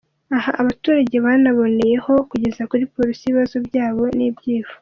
[0.35, 4.75] Aha abaturage banaboneyeho kugeza kuri polisi ibibazo byabo n’ibyifuzo.